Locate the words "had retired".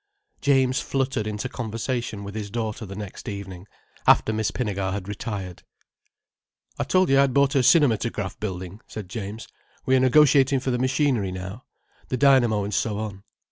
4.93-5.61